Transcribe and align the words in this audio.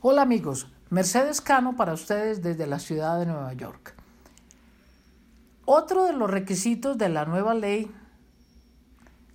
Hola 0.00 0.22
amigos, 0.22 0.68
Mercedes 0.90 1.40
Cano 1.40 1.74
para 1.74 1.92
ustedes 1.92 2.40
desde 2.40 2.68
la 2.68 2.78
ciudad 2.78 3.18
de 3.18 3.26
Nueva 3.26 3.52
York. 3.54 3.96
Otro 5.64 6.04
de 6.04 6.12
los 6.12 6.30
requisitos 6.30 6.96
de 6.98 7.08
la 7.08 7.24
nueva 7.24 7.52
ley, 7.54 7.90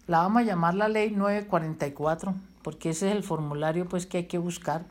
la 0.07 0.20
vamos 0.20 0.44
a 0.44 0.46
llamar 0.46 0.76
la 0.76 0.88
ley 0.88 1.12
944, 1.12 2.34
porque 2.62 2.91
ese 2.91 3.10
es 3.10 3.18
el 3.18 3.23
formulario 3.23 3.89
pues 3.89 4.05
que 4.05 4.20
hay 4.20 4.28
que 4.28 4.38
buscar, 4.38 4.86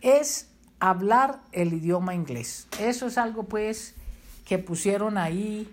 es 0.00 0.48
hablar 0.80 1.42
el 1.52 1.74
idioma 1.74 2.14
inglés. 2.14 2.66
Eso 2.80 3.08
es 3.08 3.18
algo 3.18 3.42
pues 3.42 3.94
que 4.46 4.56
pusieron 4.56 5.18
ahí 5.18 5.70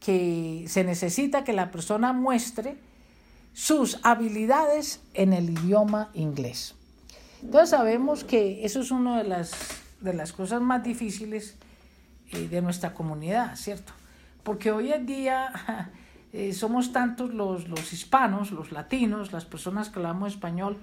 que 0.00 0.64
se 0.66 0.82
necesita 0.82 1.44
que 1.44 1.52
la 1.52 1.70
persona 1.70 2.14
muestre 2.14 2.78
sus 3.52 3.98
habilidades 4.02 5.02
en 5.12 5.34
el 5.34 5.50
idioma 5.50 6.08
inglés. 6.14 6.74
Entonces 7.42 7.70
sabemos 7.70 8.24
que 8.24 8.64
eso 8.64 8.80
es 8.80 8.90
una 8.90 9.18
de 9.18 9.28
las, 9.28 9.52
de 10.00 10.12
las 10.12 10.32
cosas 10.32 10.60
más 10.60 10.82
difíciles 10.82 11.56
eh, 12.32 12.48
de 12.48 12.60
nuestra 12.62 12.92
comunidad, 12.92 13.56
¿cierto? 13.56 13.92
Porque 14.42 14.70
hoy 14.70 14.92
en 14.92 15.06
día 15.06 15.90
eh, 16.32 16.52
somos 16.52 16.92
tantos 16.92 17.32
los, 17.32 17.68
los 17.68 17.92
hispanos, 17.92 18.50
los 18.50 18.72
latinos, 18.72 19.32
las 19.32 19.44
personas 19.44 19.88
que 19.88 19.98
hablamos 19.98 20.34
español, 20.34 20.76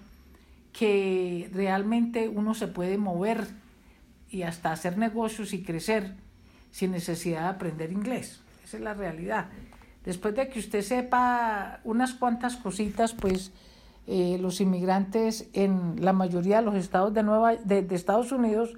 que 0.74 1.50
realmente 1.54 2.28
uno 2.28 2.54
se 2.54 2.68
puede 2.68 2.98
mover 2.98 3.48
y 4.30 4.42
hasta 4.42 4.72
hacer 4.72 4.98
negocios 4.98 5.54
y 5.54 5.64
crecer 5.64 6.16
sin 6.72 6.92
necesidad 6.92 7.42
de 7.42 7.48
aprender 7.48 7.92
inglés. 7.92 8.42
Esa 8.64 8.78
es 8.78 8.84
la 8.84 8.94
realidad. 8.94 9.48
Después 10.06 10.36
de 10.36 10.50
que 10.50 10.60
usted 10.60 10.82
sepa 10.82 11.80
unas 11.84 12.14
cuantas 12.14 12.58
cositas, 12.58 13.14
pues 13.14 13.52
eh, 14.08 14.38
los 14.40 14.62
inmigrantes 14.62 15.50
en 15.52 16.04
la 16.04 16.14
mayoría 16.14 16.58
de 16.58 16.62
los 16.62 16.76
estados 16.76 17.14
de, 17.14 17.24
Nueva, 17.24 17.56
de, 17.58 17.86
Estados 17.92 18.32
Unidos 18.32 18.74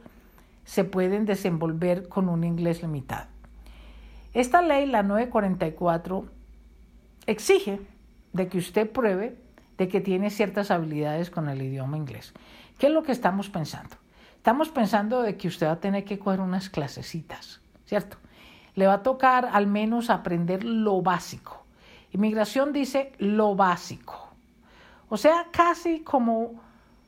se 0.65 0.83
pueden 0.83 1.25
desenvolver 1.25 2.09
con 2.09 2.29
un 2.29 2.43
inglés 2.43 2.81
limitado. 2.81 3.27
Esta 4.33 4.63
ley, 4.63 4.87
la 4.87 5.03
944, 5.03 6.25
exige 7.27 7.79
de 8.33 8.47
que 8.47 8.57
usted 8.57 8.89
pruebe 8.91 9.37
de 9.77 9.87
que 9.87 10.01
tiene 10.01 10.31
ciertas 10.31 10.71
habilidades 10.71 11.29
con 11.29 11.47
el 11.47 11.61
idioma 11.61 11.95
inglés. 11.95 12.33
¿Qué 12.79 12.87
es 12.87 12.93
lo 12.93 13.03
que 13.03 13.11
estamos 13.11 13.49
pensando? 13.49 13.97
Estamos 14.35 14.69
pensando 14.69 15.21
de 15.21 15.37
que 15.37 15.47
usted 15.47 15.67
va 15.67 15.73
a 15.73 15.79
tener 15.79 16.05
que 16.05 16.17
coger 16.17 16.41
unas 16.41 16.69
clasecitas, 16.69 17.61
¿cierto? 17.85 18.17
Le 18.73 18.87
va 18.87 18.93
a 18.95 19.03
tocar 19.03 19.47
al 19.51 19.67
menos 19.67 20.09
aprender 20.09 20.63
lo 20.63 21.03
básico. 21.03 21.65
Inmigración 22.11 22.73
dice 22.73 23.13
lo 23.19 23.55
básico. 23.55 24.18
O 25.09 25.17
sea, 25.17 25.47
casi 25.51 25.99
como... 25.99 26.61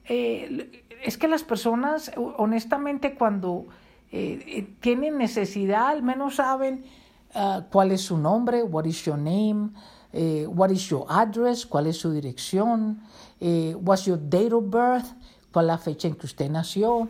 Eh, 0.05 0.83
es 1.03 1.17
que 1.17 1.27
las 1.27 1.43
personas, 1.43 2.11
honestamente, 2.15 3.15
cuando 3.15 3.65
eh, 4.11 4.43
eh, 4.45 4.73
tienen 4.81 5.17
necesidad, 5.17 5.87
al 5.87 6.03
menos 6.03 6.35
saben 6.35 6.83
uh, 7.33 7.61
cuál 7.71 7.91
es 7.91 8.01
su 8.01 8.17
nombre, 8.17 8.61
what 8.61 8.85
is 8.85 9.03
your 9.03 9.17
name, 9.17 9.69
what 10.47 10.69
is 10.69 10.89
your 10.89 11.05
address, 11.09 11.65
cuál 11.65 11.87
es 11.87 11.97
su 11.97 12.11
dirección, 12.11 13.01
what's 13.39 14.05
your 14.05 14.19
date 14.21 14.53
of 14.53 14.65
birth, 14.69 15.07
cuál 15.51 15.67
la 15.67 15.77
fecha 15.79 16.07
en 16.07 16.15
que 16.15 16.25
usted 16.27 16.51
nació. 16.51 17.07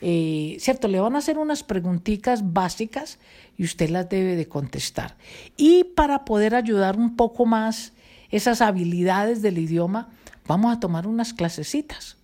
¿Cierto? 0.00 0.88
Le 0.88 1.00
van 1.00 1.16
a 1.16 1.18
hacer 1.18 1.36
unas 1.36 1.62
preguntitas 1.62 2.54
básicas 2.54 3.18
y 3.58 3.64
usted 3.64 3.90
las 3.90 4.08
debe 4.08 4.36
de 4.36 4.48
contestar. 4.48 5.16
Y 5.56 5.84
para 5.84 6.24
poder 6.24 6.54
ayudar 6.54 6.96
un 6.96 7.16
poco 7.16 7.44
más 7.44 7.92
esas 8.30 8.60
habilidades 8.60 9.42
del 9.42 9.58
idioma, 9.58 10.08
vamos 10.46 10.76
a 10.76 10.80
tomar 10.80 11.06
unas 11.06 11.32
clasecitas 11.32 12.16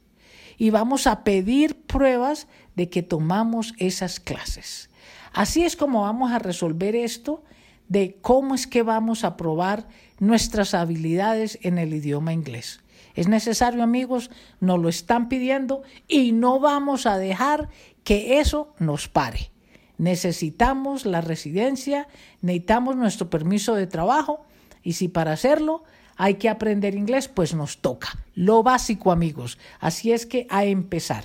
y 0.58 0.70
vamos 0.70 1.06
a 1.06 1.24
pedir 1.24 1.74
pruebas 1.82 2.46
de 2.76 2.88
que 2.88 3.02
tomamos 3.02 3.74
esas 3.78 4.20
clases. 4.20 4.90
Así 5.32 5.64
es 5.64 5.76
como 5.76 6.02
vamos 6.02 6.32
a 6.32 6.38
resolver 6.38 6.94
esto 6.94 7.42
de 7.88 8.16
cómo 8.20 8.54
es 8.54 8.66
que 8.66 8.82
vamos 8.82 9.24
a 9.24 9.36
probar 9.36 9.88
nuestras 10.18 10.74
habilidades 10.74 11.58
en 11.62 11.78
el 11.78 11.92
idioma 11.94 12.32
inglés. 12.32 12.80
Es 13.14 13.28
necesario, 13.28 13.82
amigos, 13.82 14.30
nos 14.60 14.80
lo 14.80 14.88
están 14.88 15.28
pidiendo 15.28 15.82
y 16.08 16.32
no 16.32 16.60
vamos 16.60 17.06
a 17.06 17.18
dejar 17.18 17.68
que 18.04 18.40
eso 18.40 18.74
nos 18.78 19.08
pare. 19.08 19.50
Necesitamos 19.98 21.04
la 21.04 21.20
residencia, 21.20 22.08
necesitamos 22.40 22.96
nuestro 22.96 23.28
permiso 23.28 23.74
de 23.74 23.86
trabajo 23.86 24.44
y 24.82 24.94
si 24.94 25.08
para 25.08 25.32
hacerlo 25.32 25.84
hay 26.16 26.34
que 26.34 26.48
aprender 26.48 26.94
inglés, 26.94 27.28
pues 27.28 27.54
nos 27.54 27.78
toca. 27.78 28.18
Lo 28.34 28.62
básico, 28.62 29.12
amigos. 29.12 29.58
Así 29.80 30.12
es 30.12 30.26
que 30.26 30.46
a 30.50 30.64
empezar. 30.64 31.24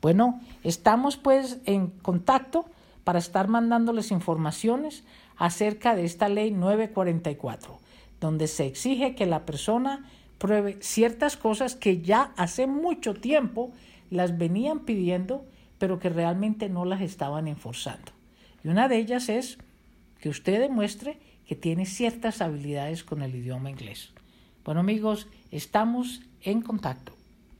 Bueno, 0.00 0.40
estamos 0.64 1.16
pues 1.16 1.58
en 1.64 1.88
contacto 1.88 2.66
para 3.04 3.18
estar 3.18 3.48
mandándoles 3.48 4.10
informaciones 4.10 5.04
acerca 5.36 5.94
de 5.94 6.04
esta 6.04 6.28
ley 6.28 6.50
944, 6.50 7.78
donde 8.20 8.46
se 8.46 8.66
exige 8.66 9.14
que 9.14 9.26
la 9.26 9.44
persona 9.46 10.08
pruebe 10.38 10.78
ciertas 10.80 11.36
cosas 11.36 11.74
que 11.76 12.00
ya 12.00 12.32
hace 12.36 12.66
mucho 12.66 13.14
tiempo 13.14 13.72
las 14.10 14.38
venían 14.38 14.80
pidiendo, 14.80 15.44
pero 15.78 15.98
que 15.98 16.08
realmente 16.08 16.68
no 16.68 16.84
las 16.84 17.00
estaban 17.00 17.48
enforzando. 17.48 18.12
Y 18.64 18.68
una 18.68 18.88
de 18.88 18.96
ellas 18.98 19.28
es 19.28 19.58
que 20.20 20.28
usted 20.28 20.60
demuestre 20.60 21.18
que 21.46 21.56
tiene 21.56 21.86
ciertas 21.86 22.40
habilidades 22.40 23.04
con 23.04 23.22
el 23.22 23.34
idioma 23.34 23.70
inglés. 23.70 24.12
Bueno 24.64 24.78
amigos, 24.78 25.26
estamos 25.50 26.20
en 26.40 26.62
contacto. 26.62 27.12